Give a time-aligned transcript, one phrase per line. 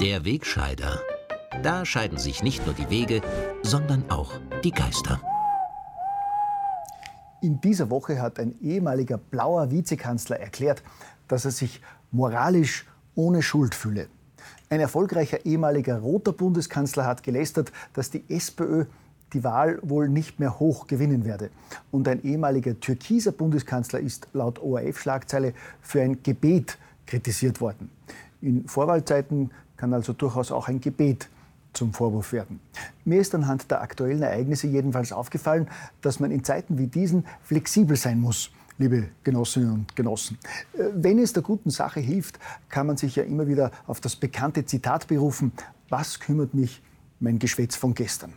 [0.00, 1.00] Der Wegscheider.
[1.64, 3.20] Da scheiden sich nicht nur die Wege,
[3.62, 4.30] sondern auch
[4.62, 5.20] die Geister.
[7.42, 10.84] In dieser Woche hat ein ehemaliger blauer Vizekanzler erklärt,
[11.26, 11.82] dass er sich
[12.12, 12.86] moralisch
[13.16, 14.06] ohne Schuld fühle.
[14.70, 18.84] Ein erfolgreicher ehemaliger roter Bundeskanzler hat gelästert, dass die SPÖ
[19.32, 21.50] die Wahl wohl nicht mehr hoch gewinnen werde.
[21.90, 27.90] Und ein ehemaliger türkiser Bundeskanzler ist laut ORF-Schlagzeile für ein Gebet kritisiert worden.
[28.40, 31.30] In Vorwahlzeiten kann also durchaus auch ein Gebet
[31.72, 32.60] zum Vorwurf werden.
[33.04, 35.68] Mir ist anhand der aktuellen Ereignisse jedenfalls aufgefallen,
[36.02, 40.38] dass man in Zeiten wie diesen flexibel sein muss, liebe Genossinnen und Genossen.
[40.74, 44.16] Äh, wenn es der guten Sache hilft, kann man sich ja immer wieder auf das
[44.16, 45.52] bekannte Zitat berufen,
[45.88, 46.82] was kümmert mich
[47.20, 48.34] mein Geschwätz von gestern?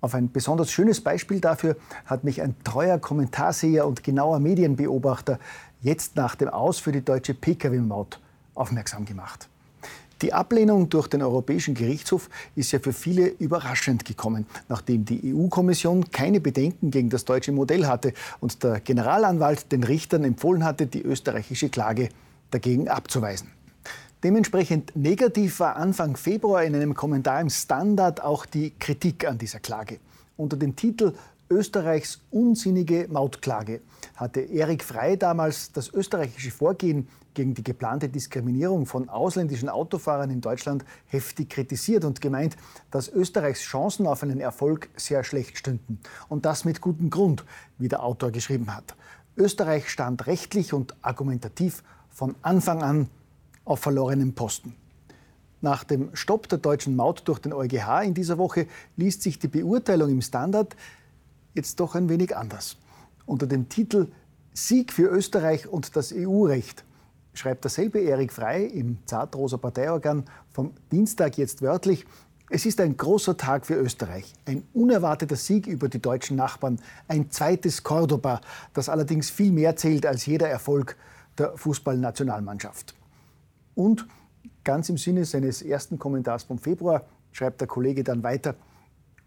[0.00, 1.76] Auf ein besonders schönes Beispiel dafür
[2.06, 5.38] hat mich ein treuer Kommentarseher und genauer Medienbeobachter
[5.82, 8.18] jetzt nach dem Aus für die deutsche Pkw-Maut
[8.54, 9.49] aufmerksam gemacht.
[10.22, 16.10] Die Ablehnung durch den Europäischen Gerichtshof ist ja für viele überraschend gekommen, nachdem die EU-Kommission
[16.10, 21.02] keine Bedenken gegen das deutsche Modell hatte und der Generalanwalt den Richtern empfohlen hatte, die
[21.02, 22.10] österreichische Klage
[22.50, 23.48] dagegen abzuweisen.
[24.22, 29.60] Dementsprechend negativ war Anfang Februar in einem Kommentar im Standard auch die Kritik an dieser
[29.60, 29.98] Klage.
[30.36, 31.14] Unter dem Titel
[31.52, 33.80] Österreichs unsinnige Mautklage
[34.14, 40.40] hatte Erik Frey damals das österreichische Vorgehen gegen die geplante Diskriminierung von ausländischen Autofahrern in
[40.40, 42.56] Deutschland heftig kritisiert und gemeint,
[42.92, 45.98] dass Österreichs Chancen auf einen Erfolg sehr schlecht stünden.
[46.28, 47.44] Und das mit gutem Grund,
[47.78, 48.94] wie der Autor geschrieben hat.
[49.36, 53.08] Österreich stand rechtlich und argumentativ von Anfang an
[53.64, 54.76] auf verlorenem Posten.
[55.62, 59.48] Nach dem Stopp der deutschen Maut durch den EuGH in dieser Woche liest sich die
[59.48, 60.76] Beurteilung im Standard
[61.54, 62.76] jetzt doch ein wenig anders.
[63.26, 64.08] Unter dem Titel
[64.52, 66.84] Sieg für Österreich und das EU-Recht
[67.34, 72.04] schreibt derselbe Erik Frey im Zartrosa Parteiorgan vom Dienstag jetzt wörtlich,
[72.52, 77.30] es ist ein großer Tag für Österreich, ein unerwarteter Sieg über die deutschen Nachbarn, ein
[77.30, 78.40] zweites Cordoba,
[78.74, 80.96] das allerdings viel mehr zählt als jeder Erfolg
[81.38, 82.96] der Fußballnationalmannschaft.
[83.76, 84.04] Und
[84.64, 88.56] ganz im Sinne seines ersten Kommentars vom Februar schreibt der Kollege dann weiter,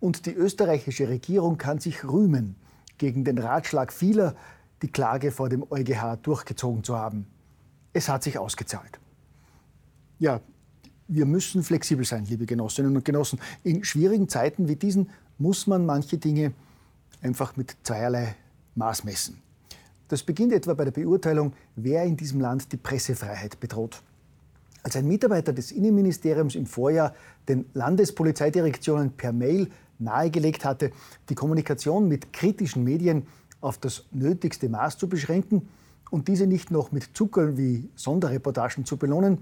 [0.00, 2.56] und die österreichische Regierung kann sich rühmen,
[2.98, 4.34] gegen den Ratschlag vieler
[4.82, 7.26] die Klage vor dem EuGH durchgezogen zu haben.
[7.92, 8.98] Es hat sich ausgezahlt.
[10.18, 10.40] Ja,
[11.08, 13.40] wir müssen flexibel sein, liebe Genossinnen und Genossen.
[13.64, 16.52] In schwierigen Zeiten wie diesen muss man manche Dinge
[17.22, 18.36] einfach mit zweierlei
[18.74, 19.40] Maß messen.
[20.08, 24.02] Das beginnt etwa bei der Beurteilung, wer in diesem Land die Pressefreiheit bedroht.
[24.82, 27.14] Als ein Mitarbeiter des Innenministeriums im Vorjahr
[27.48, 29.68] den Landespolizeidirektionen per Mail
[30.00, 30.90] nahegelegt hatte,
[31.28, 33.26] die Kommunikation mit kritischen Medien
[33.60, 35.68] auf das nötigste Maß zu beschränken
[36.10, 39.38] und diese nicht noch mit Zuckerl wie Sonderreportagen zu belohnen,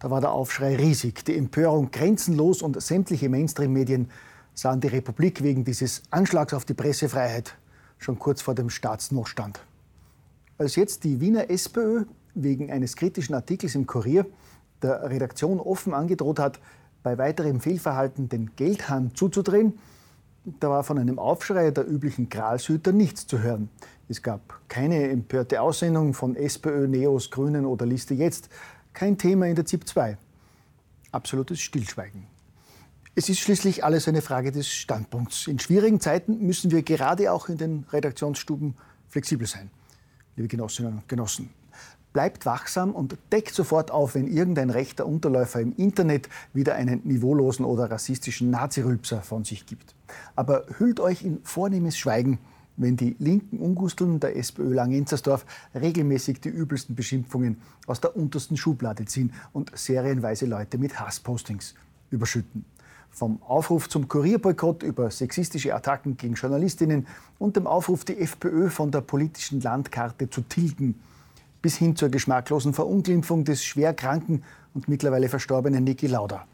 [0.00, 4.10] da war der Aufschrei riesig, die Empörung grenzenlos und sämtliche Mainstream-Medien
[4.52, 7.56] sahen die Republik wegen dieses Anschlags auf die Pressefreiheit
[7.98, 9.60] schon kurz vor dem Staatsnotstand.
[10.58, 12.04] Als jetzt die Wiener SPÖ
[12.34, 14.26] wegen eines kritischen Artikels im Kurier
[14.82, 16.60] der Redaktion offen angedroht hat,
[17.04, 19.78] bei weiterem Fehlverhalten den Geldhahn zuzudrehen,
[20.58, 23.68] da war von einem Aufschrei der üblichen Gralshüter nichts zu hören.
[24.08, 28.48] Es gab keine empörte Aussendung von SPÖ, Neos, Grünen oder Liste jetzt.
[28.92, 30.18] Kein Thema in der ZIP 2.
[31.12, 32.26] Absolutes Stillschweigen.
[33.14, 35.46] Es ist schließlich alles eine Frage des Standpunkts.
[35.46, 38.74] In schwierigen Zeiten müssen wir gerade auch in den Redaktionsstuben
[39.08, 39.70] flexibel sein,
[40.36, 41.50] liebe Genossinnen und Genossen.
[42.14, 47.64] Bleibt wachsam und deckt sofort auf, wenn irgendein rechter Unterläufer im Internet wieder einen niveaulosen
[47.64, 49.96] oder rassistischen Nazi-Rülpser von sich gibt.
[50.36, 52.38] Aber hüllt euch in vornehmes Schweigen,
[52.76, 55.44] wenn die linken Ungusteln der SPÖ Langenzersdorf
[55.74, 61.74] regelmäßig die übelsten Beschimpfungen aus der untersten Schublade ziehen und serienweise Leute mit Hasspostings
[62.10, 62.64] überschütten.
[63.10, 67.08] Vom Aufruf zum Kurierboykott über sexistische Attacken gegen Journalistinnen
[67.40, 71.00] und dem Aufruf, die FPÖ von der politischen Landkarte zu tilgen–
[71.64, 74.44] bis hin zur geschmacklosen Verunglimpfung des schwerkranken
[74.74, 76.46] und mittlerweile verstorbenen Niki Lauda.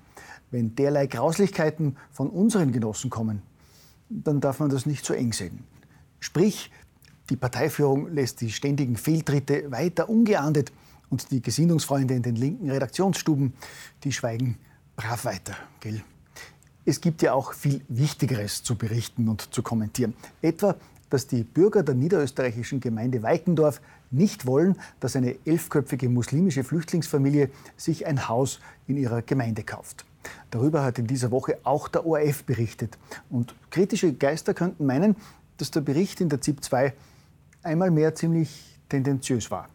[0.52, 3.42] Wenn derlei Grauslichkeiten von unseren Genossen kommen,
[4.08, 5.64] dann darf man das nicht so eng sehen.
[6.20, 6.70] Sprich,
[7.28, 10.70] die Parteiführung lässt die ständigen Fehltritte weiter ungeahndet
[11.08, 13.54] und die Gesinnungsfreunde in den linken Redaktionsstuben,
[14.04, 14.58] die schweigen
[14.94, 15.56] brav weiter.
[15.80, 16.04] Gell?
[16.84, 20.14] Es gibt ja auch viel Wichtigeres zu berichten und zu kommentieren.
[20.40, 20.76] Etwa,
[21.10, 23.80] dass die Bürger der niederösterreichischen Gemeinde Weikendorf
[24.10, 30.06] nicht wollen, dass eine elfköpfige muslimische Flüchtlingsfamilie sich ein Haus in ihrer Gemeinde kauft.
[30.50, 32.98] Darüber hat in dieser Woche auch der ORF berichtet.
[33.30, 35.16] Und kritische Geister könnten meinen,
[35.58, 36.92] dass der Bericht in der ZIP 2
[37.62, 39.68] einmal mehr ziemlich tendenziös war.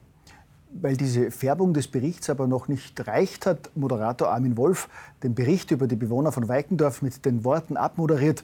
[0.82, 4.90] Weil diese Färbung des Berichts aber noch nicht reicht, hat Moderator Armin Wolf
[5.24, 8.44] den Bericht über die Bewohner von Weikendorf mit den Worten abmoderiert,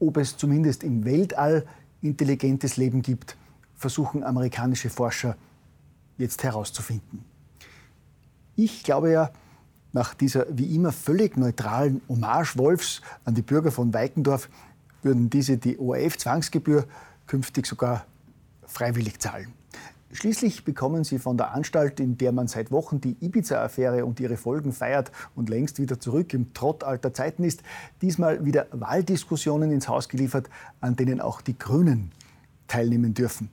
[0.00, 1.66] ob es zumindest im Weltall
[2.02, 3.36] intelligentes Leben gibt,
[3.76, 5.36] versuchen amerikanische Forscher
[6.18, 7.24] jetzt herauszufinden.
[8.54, 9.30] Ich glaube ja,
[9.92, 14.48] nach dieser wie immer völlig neutralen Hommage Wolfs an die Bürger von Weikendorf
[15.02, 16.86] würden diese die ORF-Zwangsgebühr
[17.26, 18.06] künftig sogar
[18.66, 19.52] freiwillig zahlen.
[20.14, 24.36] Schließlich bekommen sie von der Anstalt, in der man seit Wochen die Ibiza-Affäre und ihre
[24.36, 27.62] Folgen feiert und längst wieder zurück im Trott alter Zeiten ist,
[28.02, 30.50] diesmal wieder Wahldiskussionen ins Haus geliefert,
[30.82, 32.12] an denen auch die Grünen
[32.68, 33.48] teilnehmen dürfen.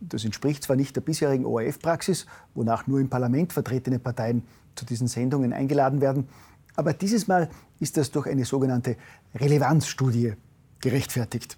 [0.00, 4.42] Das entspricht zwar nicht der bisherigen ORF-Praxis, wonach nur im Parlament vertretene Parteien
[4.74, 6.28] zu diesen Sendungen eingeladen werden,
[6.74, 8.96] aber dieses Mal ist das durch eine sogenannte
[9.34, 10.34] Relevanzstudie
[10.80, 11.56] gerechtfertigt,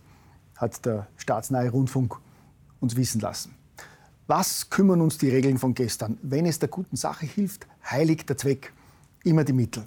[0.57, 2.17] hat der staatsnahe Rundfunk
[2.81, 3.55] uns wissen lassen.
[4.35, 6.17] Was kümmern uns die Regeln von gestern?
[6.23, 8.73] Wenn es der guten Sache hilft, heiligt der Zweck
[9.25, 9.87] immer die Mittel.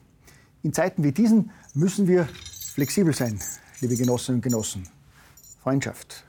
[0.61, 2.29] In Zeiten wie diesen müssen wir
[2.75, 3.39] flexibel sein,
[3.81, 4.87] liebe Genossinnen und Genossen.
[5.63, 6.24] Freundschaft